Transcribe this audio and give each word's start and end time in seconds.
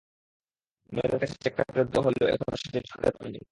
মেয়রের 0.91 1.19
কাছে 1.21 1.35
চেকটা 1.43 1.63
ফেরত 1.67 1.87
দেওয়া 1.91 2.05
হলেও 2.07 2.27
এখনো 2.27 2.55
সেটি 2.61 2.79
তাঁরা 2.81 3.01
হাতে 3.01 3.11
পাননি। 3.17 3.41